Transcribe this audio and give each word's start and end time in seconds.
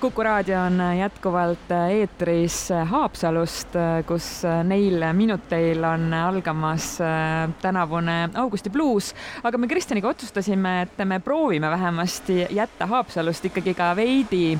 kuku 0.00 0.22
raadio 0.22 0.60
on 0.60 0.80
jätkuvalt 0.98 1.70
eetris 1.90 2.68
Haapsalust, 2.84 3.74
kus 4.06 4.42
neil 4.64 5.02
minuteil 5.12 5.84
on 5.84 6.14
algamas 6.14 6.98
tänavune 7.62 8.28
Augusti 8.34 8.70
bluus. 8.70 9.14
aga 9.42 9.58
me 9.58 9.68
Kristjaniga 9.68 10.08
otsustasime, 10.08 10.82
et 10.82 11.04
me 11.04 11.20
proovime 11.20 11.70
vähemasti 11.70 12.46
jätta 12.50 12.86
Haapsalust 12.86 13.44
ikkagi 13.44 13.74
ka 13.74 13.96
veidi 13.96 14.58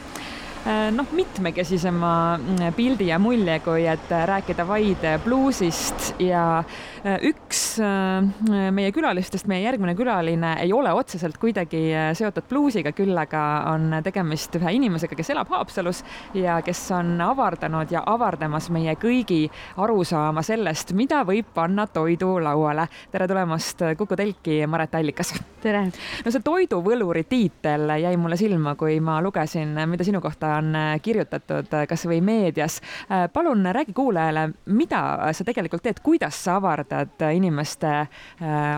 Äh, 0.69 0.90
noh, 0.93 1.06
mitmekesisema 1.12 2.39
pildi 2.77 3.07
ja 3.09 3.16
mulje, 3.18 3.55
kui 3.64 3.86
et 3.89 4.11
rääkida 4.11 4.66
vaid 4.68 5.05
bluusist 5.25 6.11
ja 6.20 6.59
äh, 6.59 7.14
üks 7.30 7.48
meie 7.81 8.93
külalistest, 8.95 9.47
meie 9.51 9.63
järgmine 9.65 9.95
külaline 9.99 10.55
ei 10.63 10.73
ole 10.73 10.93
otseselt 10.93 11.39
kuidagi 11.39 11.83
seotud 12.19 12.49
bluusiga, 12.49 12.93
küll 12.97 13.17
aga 13.19 13.43
on 13.73 13.99
tegemist 14.05 14.55
ühe 14.59 14.75
inimesega, 14.79 15.17
kes 15.19 15.33
elab 15.35 15.51
Haapsalus 15.53 16.03
ja 16.37 16.59
kes 16.64 16.81
on 16.96 17.14
avardanud 17.22 17.93
ja 17.93 18.03
avardamas 18.07 18.71
meie 18.75 18.95
kõigi 19.00 19.45
arusaama 19.77 20.43
sellest, 20.46 20.93
mida 20.99 21.22
võib 21.29 21.53
panna 21.55 21.86
toidulauale. 21.86 22.89
tere 23.13 23.29
tulemast 23.29 23.83
Kuku 23.99 24.17
telki, 24.17 24.67
Maret 24.67 24.95
Allikas. 24.95 25.35
tere. 25.63 25.85
no 26.25 26.31
see 26.31 26.45
toiduvõluri 26.45 27.25
tiitel 27.29 27.91
jäi 28.00 28.17
mulle 28.17 28.36
silma, 28.36 28.75
kui 28.79 29.00
ma 29.00 29.19
lugesin, 29.22 29.75
mida 29.86 30.05
sinu 30.05 30.21
kohta 30.21 30.55
on 30.58 30.77
äh, 30.77 31.00
kirjutatud 31.03 31.72
äh, 31.75 31.86
kasvõi 31.89 32.20
meedias. 32.25 32.81
Äh, 33.11 33.27
palun 33.33 33.67
räägi 33.75 33.92
kuulajale, 33.97 34.48
mida 34.67 35.03
sa 35.33 35.45
tegelikult 35.45 35.83
teed, 35.84 36.03
kuidas 36.05 36.39
sa 36.45 36.58
avardad 36.58 37.25
inimeste 37.69 38.06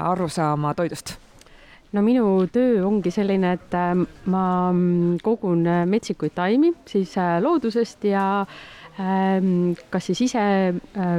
arusaama 0.02 0.74
toidust? 0.74 1.16
no 1.92 2.02
minu 2.02 2.46
töö 2.52 2.84
ongi 2.86 3.10
selline, 3.10 3.52
et 3.56 3.72
ma 4.30 4.70
mm, 4.72 5.18
kogun 5.22 5.64
metsikuid 5.90 6.34
taimi 6.34 6.72
siis 6.86 7.16
loodusest 7.42 8.04
ja 8.04 8.46
ähm, 9.00 9.72
kas 9.90 10.06
siis 10.06 10.20
ise 10.28 10.44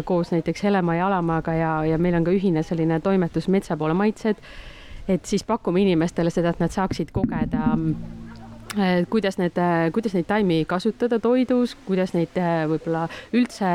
koos 0.05 0.31
näiteks 0.31 0.63
Helema 0.63 0.95
ja 0.95 1.07
Alamaaga 1.07 1.53
ja, 1.53 1.73
ja 1.85 1.97
meil 1.97 2.15
on 2.15 2.23
ka 2.23 2.31
ühine 2.31 2.63
selline 2.63 3.01
toimetus 3.03 3.47
Metsa 3.47 3.77
poole 3.77 3.93
maitsed. 3.93 4.37
et 5.07 5.25
siis 5.25 5.43
pakume 5.43 5.81
inimestele 5.81 6.29
seda, 6.29 6.49
et 6.49 6.59
nad 6.59 6.71
saaksid 6.71 7.11
kogeda 7.11 7.75
mm, 7.75 7.95
Äh, 7.95 8.20
kuidas 9.09 9.37
need, 9.37 9.57
äh, 9.57 9.91
kuidas 9.91 10.13
neid 10.15 10.27
taimi 10.29 10.63
kasutada 10.65 11.19
toidus, 11.19 11.75
kuidas 11.85 12.13
neid 12.15 12.37
äh, 12.39 12.63
võib-olla 12.71 13.03
üldse 13.35 13.71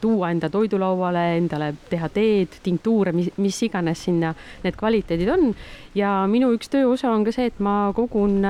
tuua 0.00 0.30
enda 0.32 0.48
toidulauale, 0.52 1.24
endale 1.36 1.74
teha 1.90 2.08
teed, 2.12 2.56
tinktuure, 2.64 3.12
mis, 3.12 3.28
mis 3.36 3.60
iganes 3.66 4.06
sinna 4.08 4.32
need 4.64 4.78
kvaliteedid 4.78 5.28
on. 5.34 5.52
ja 5.94 6.22
minu 6.30 6.52
üks 6.56 6.72
tööosa 6.72 7.12
on 7.12 7.26
ka 7.26 7.34
see, 7.34 7.50
et 7.52 7.60
ma 7.60 7.92
kogun 7.96 8.40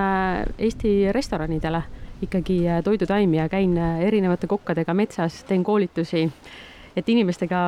Eesti 0.58 1.10
restoranidele 1.14 1.82
ikkagi 2.22 2.60
toidutaimi 2.84 3.38
ja 3.38 3.48
käin 3.48 3.76
erinevate 3.78 4.46
kokkadega 4.50 4.94
metsas, 4.94 5.42
teen 5.46 5.64
koolitusi 5.64 6.28
et 7.00 7.08
inimestega 7.12 7.60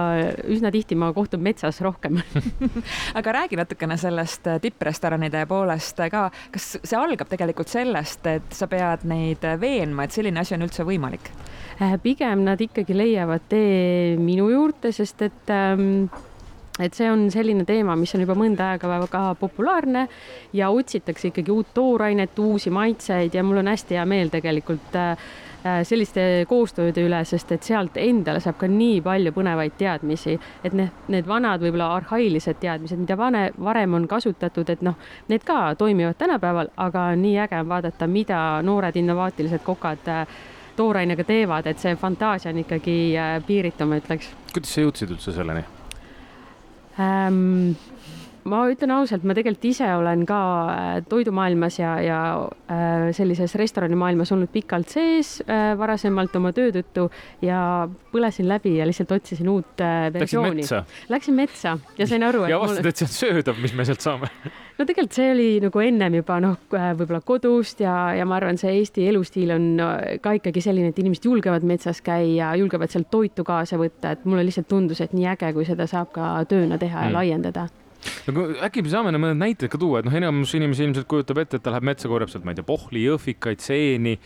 üsna 0.51 0.73
tihti 0.75 0.99
ma 0.99 1.11
kohtun 1.17 1.43
metsas 1.45 1.81
rohkem 1.85 2.21
aga 3.19 3.35
räägi 3.41 3.59
natukene 3.61 3.97
sellest 4.01 4.49
äh, 4.51 4.61
tipprestoranide 4.63 5.45
poolest 5.51 6.01
ka, 6.13 6.29
kas 6.53 6.73
see 6.79 6.99
algab 6.99 7.31
tegelikult 7.31 7.71
sellest, 7.73 8.27
et 8.31 8.57
sa 8.57 8.69
pead 8.71 9.07
neid 9.11 9.45
veenma, 9.61 10.07
et 10.07 10.17
selline 10.17 10.43
asi 10.43 10.57
on 10.57 10.67
üldse 10.67 10.87
võimalik? 10.87 11.33
Äh, 11.81 11.97
pigem 12.03 12.45
nad 12.47 12.61
ikkagi 12.61 12.97
leiavad 12.97 13.47
tee 13.51 14.17
minu 14.21 14.51
juurde, 14.53 14.93
sest 14.93 15.23
et 15.27 15.55
ähm, 15.55 16.11
et 16.81 16.97
see 16.97 17.11
on 17.13 17.27
selline 17.33 17.67
teema, 17.69 17.93
mis 17.99 18.15
on 18.17 18.23
juba 18.23 18.33
mõnda 18.39 18.71
aega 18.73 18.89
väga 18.89 19.21
populaarne 19.41 20.07
ja 20.57 20.71
otsitakse 20.73 21.29
ikkagi 21.29 21.53
uut 21.53 21.75
toorainet, 21.77 22.39
uusi 22.41 22.73
maitseid 22.73 23.37
ja 23.37 23.45
mul 23.45 23.61
on 23.61 23.69
hästi 23.69 23.99
hea 23.99 24.07
meel 24.09 24.33
tegelikult 24.33 24.97
äh, 24.97 25.13
Äh, 25.15 25.50
selliste 25.63 26.47
koostööde 26.49 27.03
üle, 27.05 27.21
sest 27.29 27.53
et 27.53 27.67
sealt 27.67 27.97
endale 28.01 28.41
saab 28.41 28.57
ka 28.61 28.69
nii 28.71 29.01
palju 29.05 29.33
põnevaid 29.37 29.75
teadmisi, 29.81 30.37
et 30.65 30.77
need, 30.77 30.95
need 31.13 31.29
vanad, 31.29 31.61
võib-olla 31.61 31.91
arhailised 31.99 32.61
teadmised, 32.63 33.01
mida 33.03 33.17
vane, 33.21 33.43
varem 33.61 33.99
on 33.99 34.07
kasutatud, 34.09 34.71
et 34.73 34.85
noh, 34.87 34.97
need 35.29 35.45
ka 35.45 35.75
toimivad 35.81 36.17
tänapäeval, 36.21 36.73
aga 36.81 37.11
nii 37.21 37.37
äge 37.45 37.61
on 37.61 37.69
vaadata, 37.69 38.09
mida 38.09 38.41
noored 38.65 38.97
innovaatilised 38.97 39.65
kokad 39.67 40.09
äh, 40.09 40.41
toorainega 40.77 41.27
teevad, 41.29 41.69
et 41.69 41.83
see 41.83 41.93
fantaasia 42.01 42.55
on 42.55 42.63
ikkagi 42.65 42.97
äh, 43.19 43.37
piiritu, 43.47 43.89
ma 43.89 44.01
ütleks. 44.01 44.33
kuidas 44.55 44.75
sa 44.75 44.87
jõudsid 44.87 45.13
üldse 45.17 45.37
selleni 45.37 45.67
ähm,? 47.01 47.77
Ma 48.51 48.61
ütlen 48.71 48.93
ausalt, 48.95 49.25
ma 49.27 49.35
tegelikult 49.37 49.67
ise 49.71 49.89
olen 49.97 50.25
ka 50.29 50.39
äh, 50.71 50.89
toidumaailmas 51.09 51.79
ja, 51.81 51.93
ja 52.03 52.21
äh, 52.71 53.11
sellises 53.17 53.55
restoranimaailmas 53.59 54.33
olnud 54.35 54.51
pikalt 54.53 54.91
sees 54.93 55.39
äh, 55.47 55.73
varasemalt 55.79 56.35
oma 56.39 56.53
töö 56.57 56.73
tõttu 56.75 57.09
ja 57.45 57.61
põlesin 58.13 58.49
läbi 58.51 58.77
ja 58.79 58.89
lihtsalt 58.89 59.13
otsisin 59.19 59.51
uut 59.53 59.85
versiooni. 60.15 60.67
Läksin 61.13 61.37
metsa 61.39 61.77
ja 61.99 62.09
sain 62.11 62.27
aru. 62.27 62.47
ja 62.51 62.59
avastasid 62.59 62.83
mulle..., 62.83 62.95
et 62.95 63.03
see 63.03 63.09
on 63.09 63.15
söödav, 63.19 63.63
mis 63.63 63.75
me 63.77 63.87
sealt 63.89 64.05
saame 64.05 64.31
no 64.79 64.87
tegelikult 64.89 65.19
see 65.19 65.31
oli 65.35 65.49
nagu 65.63 65.85
ennem 65.85 66.21
juba 66.21 66.39
noh, 66.43 66.57
võib-olla 66.71 67.21
kodust 67.27 67.83
ja, 67.85 67.95
ja 68.17 68.27
ma 68.29 68.39
arvan, 68.41 68.59
see 68.61 68.73
Eesti 68.81 69.07
elustiil 69.11 69.55
on 69.55 69.67
ka 70.23 70.35
ikkagi 70.39 70.63
selline, 70.65 70.95
et 70.95 71.03
inimesed 71.03 71.29
julgevad 71.29 71.67
metsas 71.69 72.01
käia, 72.05 72.55
julgevad 72.59 72.93
sealt 72.93 73.11
toitu 73.13 73.45
kaasa 73.47 73.79
võtta, 73.81 74.17
et 74.17 74.25
mulle 74.27 74.47
lihtsalt 74.49 74.71
tundus, 74.71 75.03
et 75.05 75.15
nii 75.17 75.29
äge, 75.35 75.53
kui 75.57 75.69
seda 75.69 75.87
saab 75.91 76.15
ka 76.17 76.33
tööna 76.51 76.81
teha 76.81 77.05
mm. 77.05 77.11
ja 77.11 77.19
laiendada 77.19 77.69
no 78.29 78.47
äkki 78.67 78.85
me 78.85 78.93
saame 78.93 79.13
mõned 79.17 79.41
näited 79.41 79.73
ka 79.73 79.81
tuua, 79.81 80.01
et 80.01 80.09
noh, 80.09 80.17
enamus 80.17 80.55
inimesi 80.59 80.87
ilmselt 80.87 81.09
kujutab 81.11 81.43
ette, 81.43 81.61
et 81.61 81.65
ta 81.65 81.75
läheb 81.75 81.87
metsa, 81.91 82.11
korjab 82.11 82.33
sealt, 82.33 82.47
ma 82.47 82.55
ei 82.55 82.61
tea, 82.61 82.67
pohli, 82.67 83.05
jõhvikaid, 83.07 83.63
seeni 83.65 84.17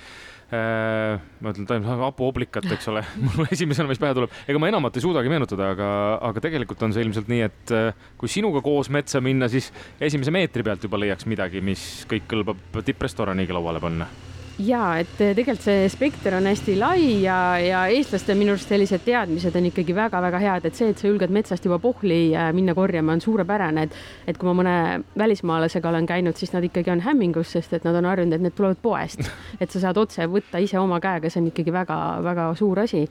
äh,. 0.55 1.23
ma 1.41 1.55
ütlen, 1.55 1.69
ta 1.69 1.79
on 1.79 1.89
hapooblikat, 2.03 2.69
eks 2.77 2.91
ole 2.93 3.05
mul 3.29 3.49
esimesena, 3.55 3.91
mis 3.91 4.03
pähe 4.03 4.17
tuleb, 4.17 4.35
ega 4.51 4.63
ma 4.63 4.71
enamat 4.73 4.99
ei 4.99 5.07
suudagi 5.07 5.33
meenutada, 5.33 5.73
aga, 5.77 5.89
aga 6.31 6.45
tegelikult 6.45 6.85
on 6.87 6.95
see 6.97 7.07
ilmselt 7.07 7.31
nii, 7.33 7.43
et 7.49 7.75
äh, 7.75 8.07
kui 8.21 8.31
sinuga 8.33 8.65
koos 8.65 8.93
metsa 8.95 9.23
minna, 9.25 9.51
siis 9.53 9.71
esimese 10.03 10.35
meetri 10.35 10.67
pealt 10.67 10.87
juba 10.87 11.01
leiaks 11.01 11.29
midagi, 11.31 11.65
mis 11.65 12.05
kõik 12.11 12.31
kõlbab 12.31 12.85
tipprestoraniga 12.85 13.57
lauale 13.57 13.83
panna 13.85 14.11
ja 14.63 14.83
et 15.03 15.21
eh, 15.21 15.33
tegelikult 15.35 15.65
see 15.65 15.89
spekter 15.91 16.37
on 16.39 16.47
hästi 16.47 16.77
lai 16.79 17.23
ja, 17.25 17.37
ja 17.59 17.81
eestlaste 17.91 18.37
minu 18.39 18.55
arust 18.55 18.71
sellised 18.71 19.03
teadmised 19.07 19.57
on 19.59 19.69
ikkagi 19.71 19.97
väga-väga 19.97 20.41
head, 20.43 20.69
et 20.69 20.79
see, 20.79 20.93
et 20.93 21.01
sa 21.01 21.09
julged 21.11 21.33
metsast 21.35 21.67
juba 21.67 21.81
pohli 21.83 22.21
eh, 22.35 22.51
minna 22.55 22.75
korjama, 22.77 23.17
on 23.17 23.25
suurepärane, 23.25 23.89
et 23.89 23.99
et 24.31 24.39
kui 24.39 24.49
ma 24.49 24.57
mõne 24.63 24.77
välismaalasega 25.19 25.91
olen 25.91 26.07
käinud, 26.07 26.39
siis 26.39 26.55
nad 26.55 26.65
ikkagi 26.65 26.93
on 26.95 27.03
hämmingus, 27.05 27.55
sest 27.57 27.75
et 27.75 27.87
nad 27.87 27.99
on 27.99 28.11
harjunud, 28.11 28.37
et 28.37 28.47
need 28.47 28.57
tulevad 28.57 28.79
poest, 28.83 29.27
et 29.63 29.71
sa 29.71 29.89
saad 29.89 29.99
otse 30.01 30.29
võtta 30.31 30.63
ise 30.63 30.79
oma 30.79 31.01
käega, 31.03 31.31
see 31.31 31.43
on 31.43 31.51
ikkagi 31.51 31.75
väga-väga 31.75 32.53
suur 32.59 32.85
asi. 32.87 33.07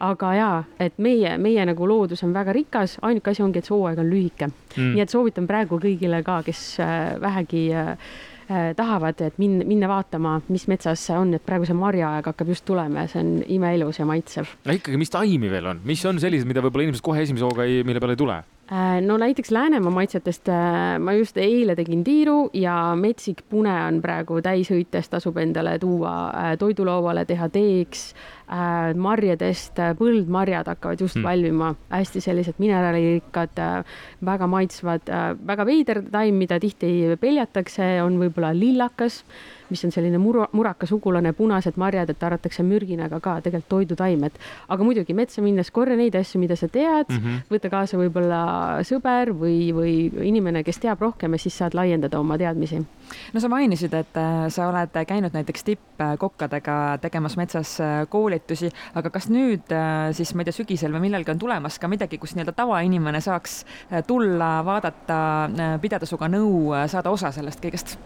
Aga 0.00 0.28
jaa, 0.32 0.60
et 0.80 0.94
meie, 0.96 1.34
meie 1.36 1.64
nagu 1.68 1.84
loodus 1.84 2.22
on 2.24 2.30
väga 2.32 2.54
rikas, 2.56 2.94
ainuke 3.04 3.34
asi 3.34 3.42
ongi, 3.44 3.60
et 3.60 3.66
see 3.68 3.74
hooaeg 3.74 3.98
on 4.00 4.08
lühike. 4.08 4.48
Mm.. 4.78 4.94
nii 4.94 5.02
et 5.02 5.12
soovitan 5.12 5.48
praegu 5.50 5.76
kõigile 5.82 6.22
ka, 6.24 6.38
kes 6.46 6.62
eh, 6.80 7.18
vähegi 7.20 7.66
äh, 7.76 7.90
Äh, 8.00 8.39
tahavad, 8.76 9.20
et 9.22 9.36
minna, 9.38 9.64
minna 9.68 9.90
vaatama, 9.90 10.38
mis 10.50 10.66
metsas 10.70 11.04
on, 11.14 11.34
et 11.36 11.44
praegu 11.46 11.68
see 11.68 11.76
marjaaeg 11.78 12.30
hakkab 12.32 12.50
just 12.50 12.64
tulema 12.68 13.04
ja 13.04 13.12
see 13.12 13.22
on 13.22 13.34
imeilus 13.46 14.00
ja 14.00 14.06
maitsev. 14.08 14.56
no 14.66 14.74
ikkagi, 14.74 14.98
mis 15.00 15.12
taimi 15.12 15.50
veel 15.52 15.70
on, 15.70 15.82
mis 15.86 16.02
on 16.08 16.18
sellised, 16.22 16.48
mida 16.50 16.64
võib-olla 16.64 16.88
inimesed 16.88 17.04
kohe 17.06 17.22
esimese 17.22 17.46
hooga 17.46 17.68
ei, 17.68 17.84
mille 17.86 18.02
peale 18.02 18.18
ei 18.18 18.22
tule? 18.24 18.40
Äh, 18.70 19.00
no 19.02 19.16
näiteks 19.18 19.50
Läänemaa 19.50 19.90
maitsetest 19.90 20.48
äh, 20.48 20.98
ma 21.02 21.12
just 21.18 21.36
eile 21.42 21.74
tegin 21.74 22.04
tiiru 22.06 22.52
ja 22.54 22.94
metsik 22.94 23.42
pune 23.50 23.72
on 23.82 23.98
praegu 23.98 24.38
täisõites, 24.46 25.08
tasub 25.10 25.40
endale 25.42 25.72
tuua 25.82 26.12
toidulauale, 26.58 27.24
teha 27.26 27.48
teeks 27.50 28.04
äh, 28.14 28.92
marjadest, 28.94 29.74
äh, 29.82 29.90
põldmarjad 29.98 30.70
hakkavad 30.70 31.02
just 31.02 31.18
mm. 31.18 31.26
valmima, 31.26 31.72
hästi 31.90 32.22
sellised 32.22 32.62
mineraalirikkad 32.62 33.58
äh,, 33.58 33.96
väga 34.30 34.46
maitsvad 34.54 35.10
äh,, 35.10 35.32
väga 35.50 35.66
veider 35.66 36.04
taim, 36.06 36.38
mida 36.38 36.60
tihti 36.62 37.16
peljatakse, 37.18 37.96
on 38.06 38.22
võib-olla 38.22 38.54
lillakas 38.54 39.24
mis 39.70 39.84
on 39.84 39.94
selline 39.94 40.18
mura, 40.18 40.48
muraka 40.52 40.86
sugulane, 40.86 41.32
punased 41.36 41.78
marjad, 41.80 42.10
et 42.10 42.22
arvatakse 42.22 42.64
mürginaga 42.66 43.20
ka 43.20 43.38
tegelikult 43.44 43.68
toidutaimed. 43.70 44.38
aga 44.68 44.84
muidugi 44.84 45.14
metsa 45.14 45.42
minnes 45.42 45.70
korja 45.70 45.96
neid 45.96 46.14
asju, 46.16 46.40
mida 46.40 46.56
sa 46.56 46.68
tead 46.68 47.08
mm, 47.08 47.16
-hmm. 47.16 47.42
võta 47.50 47.70
kaasa 47.70 47.98
võib-olla 47.98 48.40
sõber 48.86 49.32
või, 49.36 49.72
või 49.74 49.94
inimene, 50.28 50.64
kes 50.64 50.80
teab 50.82 51.00
rohkem 51.00 51.32
ja 51.34 51.38
siis 51.38 51.58
saad 51.58 51.74
laiendada 51.74 52.20
oma 52.20 52.38
teadmisi. 52.38 52.80
no 53.32 53.40
sa 53.40 53.48
mainisid, 53.48 53.94
et 53.94 54.16
äh, 54.16 54.48
sa 54.48 54.68
oled 54.68 54.94
käinud 55.06 55.34
näiteks 55.34 55.64
tippkokkadega 55.64 56.98
tegemas 57.02 57.36
metsas 57.36 57.80
äh, 57.80 58.06
koolitusi, 58.08 58.70
aga 58.94 59.10
kas 59.10 59.28
nüüd 59.28 59.72
äh, 59.74 60.12
siis, 60.16 60.34
ma 60.34 60.42
ei 60.42 60.50
tea, 60.50 60.58
sügisel 60.60 60.94
või 60.94 61.06
millalgi 61.08 61.34
on 61.34 61.38
tulemas 61.38 61.78
ka 61.78 61.88
midagi, 61.88 62.18
kus 62.18 62.34
nii-öelda 62.36 62.54
tavainimene 62.56 63.20
saaks 63.20 63.64
tulla, 64.06 64.60
vaadata, 64.64 65.18
pidada 65.82 66.06
sinuga 66.06 66.28
nõu, 66.30 66.72
saada 66.90 67.10
osa 67.10 67.32
sellest 67.34 67.62
kõigest? 67.62 67.98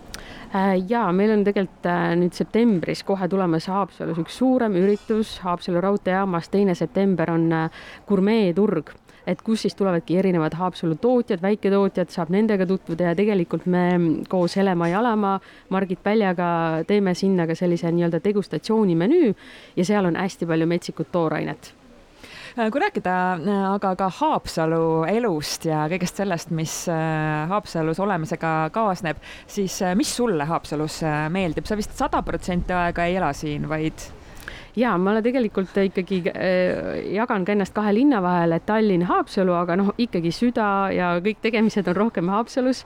ja 0.89 1.01
meil 1.13 1.33
on 1.35 1.43
tegelikult 1.45 1.54
tegelikult 1.55 1.87
äh, 1.87 2.15
nüüd 2.19 2.35
septembris 2.35 3.05
kohe 3.07 3.29
tulemas 3.31 3.69
Haapsalus 3.71 4.19
üks 4.19 4.39
suurem 4.41 4.75
üritus 4.81 5.39
Haapsalu 5.45 5.81
raudteejaamas, 5.85 6.51
teine 6.51 6.75
september 6.75 7.31
on 7.31 7.47
äh, 7.53 7.85
gurmeeturg 8.09 8.91
et 9.27 9.41
kus 9.41 9.63
siis 9.65 9.77
tulevadki 9.79 10.19
erinevad 10.21 10.53
Haapsalu 10.59 10.99
tootjad, 11.01 11.41
väiketootjad, 11.41 12.11
saab 12.13 12.33
nendega 12.35 12.67
tutvuda 12.69 13.13
ja 13.13 13.15
tegelikult 13.17 13.65
me 13.71 13.85
koos 14.29 14.57
Helema 14.59 14.91
Jalamaa, 14.93 15.39
Margit 15.73 16.03
Päljaga 16.03 16.85
teeme 16.87 17.15
sinna 17.15 17.47
ka 17.49 17.57
sellise 17.57 17.93
nii-öelda 17.93 18.21
degustatsioonimenüü 18.25 19.33
ja 19.77 19.87
seal 19.87 20.11
on 20.11 20.21
hästi 20.21 20.51
palju 20.51 20.69
metsikut 20.69 21.13
toorainet 21.13 21.73
kui 22.55 22.81
rääkida 22.81 23.15
äh, 23.35 23.63
aga 23.75 23.95
ka 23.99 24.09
Haapsalu 24.15 25.05
elust 25.11 25.67
ja 25.67 25.85
kõigest 25.91 26.21
sellest, 26.21 26.53
mis 26.55 26.75
äh, 26.93 27.49
Haapsalus 27.51 27.99
olemisega 28.03 28.71
kaasneb, 28.75 29.19
siis 29.51 29.81
mis 29.99 30.13
sulle 30.17 30.47
Haapsalus 30.47 31.01
meeldib, 31.35 31.67
sa 31.67 31.79
vist 31.79 31.97
sada 31.99 32.23
protsenti 32.23 32.77
aega 32.77 33.09
ei 33.09 33.19
ela 33.19 33.33
siin, 33.35 33.67
vaid? 33.71 34.07
Ja 34.79 34.97
ma 34.99 35.17
tegelikult 35.23 35.75
ikkagi 35.83 36.21
äh, 36.31 37.03
jagan 37.15 37.47
ka 37.47 37.55
ennast 37.55 37.75
kahe 37.75 37.95
linna 37.95 38.23
vahel, 38.23 38.55
et 38.55 38.67
Tallinn, 38.71 39.07
Haapsalu, 39.11 39.55
aga 39.59 39.79
noh, 39.79 39.95
ikkagi 39.99 40.35
süda 40.35 40.69
ja 40.95 41.15
kõik 41.23 41.43
tegemised 41.43 41.91
on 41.91 41.99
rohkem 41.99 42.31
Haapsalus. 42.31 42.85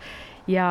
Ja 0.48 0.68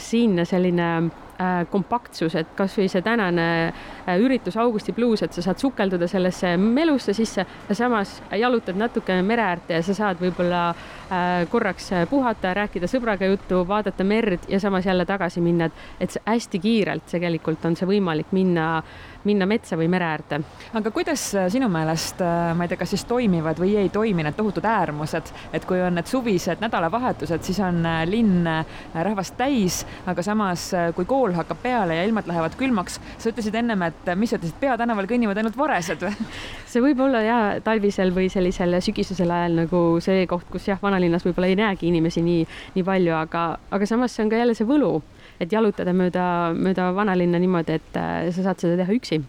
siin 0.00 0.40
selline 0.48 0.86
Äh, 1.04 1.29
kompaktsus, 1.70 2.34
et 2.36 2.50
kasvõi 2.56 2.88
see 2.92 3.02
tänane 3.04 3.46
äh, 3.70 4.16
üritus 4.20 4.56
Augusti 4.60 4.92
bluus, 4.92 5.22
et 5.24 5.32
sa 5.32 5.44
saad 5.44 5.60
sukelduda 5.62 6.08
sellesse 6.10 6.56
melusse 6.60 7.14
sisse 7.16 7.46
ja 7.68 7.76
samas 7.76 8.18
jalutad 8.36 8.76
natukene 8.76 9.22
mere 9.26 9.46
äärde 9.48 9.78
ja 9.78 9.84
sa 9.86 9.96
saad 9.96 10.20
võib-olla 10.20 10.68
äh, 10.70 11.46
korraks 11.50 11.90
puhata, 12.10 12.54
rääkida 12.56 12.90
sõbraga 12.90 13.28
juttu, 13.30 13.62
vaadata 13.68 14.04
merd 14.04 14.48
ja 14.48 14.60
samas 14.60 14.86
jälle 14.86 15.06
tagasi 15.08 15.40
minna, 15.40 15.70
et, 15.70 15.86
et 16.00 16.18
hästi 16.26 16.60
kiirelt 16.60 17.08
tegelikult 17.10 17.64
on 17.64 17.78
see 17.78 17.88
võimalik 17.88 18.34
minna 18.36 18.82
minna 19.24 19.46
metsa 19.46 19.78
või 19.80 19.88
mere 19.92 20.10
äärde. 20.10 20.40
aga 20.74 20.90
kuidas 20.90 21.24
sinu 21.52 21.68
meelest, 21.72 22.20
ma 22.20 22.64
ei 22.64 22.72
tea, 22.72 22.80
kas 22.80 22.94
siis 22.94 23.06
toimivad 23.08 23.58
või 23.60 23.76
ei 23.80 23.88
toimi 23.88 24.26
need 24.26 24.36
tohutud 24.36 24.64
äärmused, 24.64 25.32
et 25.52 25.64
kui 25.68 25.80
on 25.82 25.96
need 25.98 26.10
suvised 26.10 26.60
nädalavahetused, 26.60 27.42
siis 27.46 27.60
on 27.64 27.82
linn 28.10 28.48
rahvast 28.94 29.36
täis, 29.38 29.84
aga 30.10 30.22
samas 30.26 30.70
kui 30.96 31.08
kool 31.08 31.20
kool 31.20 31.36
hakkab 31.36 31.60
peale 31.62 31.96
ja 31.98 32.04
ilmad 32.08 32.26
lähevad 32.26 32.56
külmaks. 32.58 32.98
sa 33.18 33.30
ütlesid 33.30 33.54
ennem, 33.54 33.82
et 33.82 34.10
mis 34.16 34.30
sa 34.32 34.38
ütlesid, 34.38 34.56
peatänaval 34.60 35.08
kõnnivad 35.10 35.38
ainult 35.38 35.58
varesed 35.58 36.02
või? 36.02 36.28
see 36.70 36.82
võib 36.82 37.02
olla 37.04 37.22
ja 37.24 37.38
talvisel 37.64 38.14
või 38.16 38.30
sellisel 38.32 38.78
sügisesel 38.80 39.30
ajal 39.30 39.60
nagu 39.62 39.82
see 40.02 40.26
koht, 40.30 40.48
kus 40.50 40.68
jah, 40.70 40.80
vanalinnas 40.82 41.26
võib-olla 41.26 41.50
ei 41.50 41.58
näegi 41.60 41.90
inimesi 41.90 42.24
nii, 42.26 42.46
nii 42.76 42.86
palju, 42.86 43.14
aga, 43.20 43.44
aga 43.70 43.90
samas 43.90 44.16
see 44.16 44.24
on 44.24 44.32
ka 44.32 44.40
jälle 44.40 44.56
see 44.58 44.68
võlu, 44.68 44.96
et 45.40 45.52
jalutada 45.52 45.94
mööda, 45.96 46.24
mööda 46.56 46.90
vanalinna 46.96 47.40
niimoodi, 47.42 47.78
et 47.80 47.96
äh, 47.98 48.28
sa 48.34 48.50
saad 48.50 48.62
seda 48.62 48.76
teha 48.82 48.96
üksi. 48.96 49.22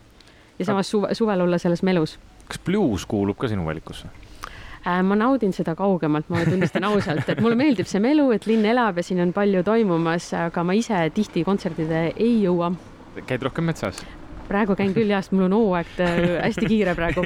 ja 0.60 0.66
samas 0.68 0.92
suve, 0.92 1.16
suvel 1.18 1.42
olla 1.42 1.58
selles 1.58 1.84
melus. 1.84 2.18
kas 2.48 2.60
bluus 2.66 3.06
kuulub 3.06 3.38
ka 3.40 3.48
sinu 3.48 3.66
valikusse? 3.66 4.10
Äh, 4.82 5.02
ma 5.06 5.16
naudin 5.16 5.54
seda 5.54 5.76
kaugemalt, 5.78 6.30
ma 6.30 6.44
tunnistan 6.46 6.84
ausalt, 6.90 7.30
et 7.30 7.42
mulle 7.42 7.56
meeldib 7.56 7.90
see 7.90 8.02
melu, 8.02 8.32
et 8.36 8.48
linn 8.50 8.66
elab 8.66 8.98
ja 8.98 9.06
siin 9.06 9.22
on 9.22 9.34
palju 9.34 9.64
toimumas, 9.64 10.32
aga 10.34 10.64
ma 10.66 10.74
ise 10.78 11.04
tihti 11.16 11.46
kontserdile 11.48 12.10
ei 12.16 12.42
jõua. 12.44 12.74
käid 13.28 13.46
rohkem 13.46 13.70
metsas? 13.70 14.02
Praegu 14.48 14.76
käin 14.80 14.94
küll 14.96 15.12
jah, 15.12 15.24
sest 15.24 15.36
mul 15.36 15.48
on 15.50 15.58
hooaeg 15.58 16.00
hästi 16.46 16.70
kiire 16.70 16.96
praegu. 16.98 17.26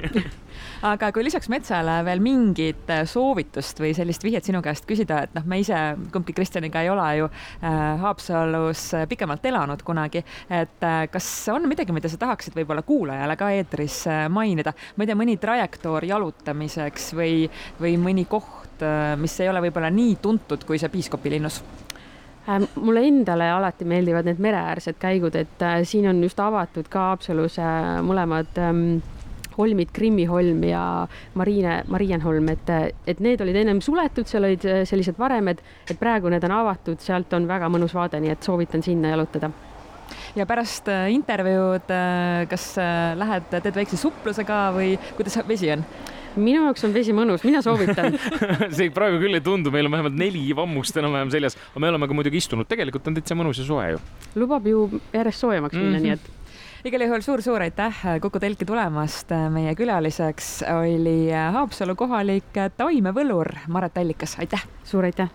Aga 0.85 1.09
kui 1.15 1.23
lisaks 1.25 1.49
metsale 1.51 1.95
veel 2.05 2.21
mingit 2.23 2.89
äh, 2.93 3.03
soovitust 3.09 3.79
või 3.81 3.93
sellist 3.97 4.23
vihjet 4.25 4.47
sinu 4.47 4.61
käest 4.65 4.85
küsida, 4.89 5.21
et 5.25 5.33
noh, 5.37 5.45
me 5.49 5.59
ise 5.61 5.77
kumbki 6.13 6.35
Kristjaniga 6.35 6.83
ei 6.83 6.91
ole 6.93 7.07
ju 7.19 7.29
äh, 7.29 7.77
Haapsalus 8.03 8.83
pikemalt 9.09 9.45
elanud 9.49 9.81
kunagi, 9.87 10.23
et 10.49 10.85
äh, 10.85 10.99
kas 11.11 11.29
on 11.53 11.67
midagi, 11.71 11.95
mida 11.95 12.11
sa 12.11 12.19
tahaksid 12.21 12.57
võib-olla 12.57 12.85
kuulajale 12.85 13.39
ka 13.39 13.49
eetris 13.55 14.03
mainida, 14.29 14.75
ma 14.95 15.05
ei 15.05 15.09
tea, 15.09 15.19
mõni 15.19 15.39
trajektoor 15.41 16.05
jalutamiseks 16.11 17.11
või, 17.17 17.49
või 17.81 17.97
mõni 18.01 18.27
koht, 18.29 18.85
mis 19.21 19.39
ei 19.39 19.49
ole 19.49 19.63
võib-olla 19.67 19.89
nii 19.93 20.17
tuntud 20.21 20.67
kui 20.67 20.79
see 20.81 20.91
Piiskopi 20.91 21.31
linnus 21.31 21.61
mulle 22.75 23.01
endale 23.07 23.49
alati 23.51 23.85
meeldivad 23.89 24.27
need 24.29 24.39
mereäärsed 24.43 24.99
käigud, 25.01 25.35
et 25.39 25.61
äh, 25.65 25.81
siin 25.87 26.07
on 26.09 26.21
just 26.23 26.39
avatud 26.39 26.89
ka 26.91 27.09
Haapsalus 27.11 27.57
äh, 27.61 27.99
mõlemad 28.05 28.59
ähm, 28.61 28.83
holmid, 29.57 29.91
Krimmi 29.95 30.25
holm 30.29 30.63
ja 30.67 30.81
Mariine, 31.39 31.79
Marienholm, 31.87 32.49
et, 32.53 32.71
et 33.07 33.21
need 33.23 33.41
olid 33.41 33.61
ennem 33.61 33.79
suletud, 33.81 34.27
seal 34.27 34.45
olid 34.45 34.65
sellised 34.85 35.17
varemed, 35.19 35.63
et 35.89 35.99
praegu 35.99 36.29
need 36.29 36.43
on 36.45 36.57
avatud, 36.57 36.99
sealt 37.01 37.33
on 37.33 37.47
väga 37.47 37.69
mõnus 37.71 37.95
vaade, 37.95 38.19
nii 38.21 38.35
et 38.35 38.43
soovitan 38.45 38.83
sinna 38.85 39.15
jalutada 39.15 39.51
ja 40.35 40.45
pärast 40.45 40.89
intervjuud, 41.09 41.89
kas 42.51 42.65
lähed, 43.17 43.47
teed 43.55 43.79
väikse 43.79 43.97
supluse 43.97 44.43
ka 44.45 44.67
või 44.75 44.91
kuidas 45.15 45.39
vesi 45.47 45.71
on? 45.71 45.85
Minu 46.35 46.65
jaoks 46.67 46.85
on 46.87 46.93
vesi 46.95 47.15
mõnus, 47.15 47.43
mina 47.47 47.61
soovitan 47.65 48.15
see 48.77 48.91
praegu 48.95 49.19
küll 49.21 49.37
ei 49.37 49.43
tundu, 49.45 49.73
meil 49.73 49.89
on 49.89 49.97
vähemalt 49.97 50.17
neli 50.19 50.45
vammust 50.57 50.97
enam-vähem 51.01 51.33
seljas, 51.33 51.57
aga 51.71 51.83
me 51.83 51.91
oleme 51.93 52.09
ka 52.09 52.17
muidugi 52.17 52.41
istunud, 52.43 52.69
tegelikult 52.69 53.07
on 53.09 53.17
täitsa 53.17 53.37
mõnus 53.37 53.61
ja 53.61 53.67
soe 53.67 53.91
ju. 53.95 54.01
lubab 54.39 54.67
ju 54.67 54.87
järjest 55.13 55.45
soojemaks 55.45 55.77
minna 55.77 55.99
mm, 55.99 56.03
-hmm. 56.03 56.03
nii 56.03 56.17
et 56.17 56.45
igal 56.85 57.01
juhul 57.01 57.23
suur-suur 57.25 57.63
aitäh 57.65 58.01
Kuku 58.21 58.39
telki 58.39 58.65
tulemast. 58.65 59.31
meie 59.49 59.75
külaliseks 59.75 60.63
oli 60.69 61.31
Haapsalu 61.31 61.95
kohalik 61.95 62.59
taimevõlur 62.77 63.55
Maret 63.67 63.97
Allikas, 63.97 64.37
aitäh. 64.39 64.67
suur 64.83 65.03
aitäh. 65.05 65.29